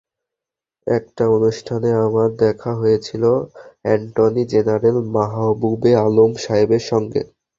একটি 0.87 1.23
অনুষ্ঠানে 1.31 1.89
আমার 2.05 2.29
দেখা 2.41 2.71
হয়েছিল 2.75 3.23
অ্যাটর্নি 3.83 4.43
জেনারেল 4.53 4.97
মাহবুবে 5.15 5.91
আলম 6.05 6.31
সাহেবের 6.43 6.83
সঙ্গে। 6.91 7.21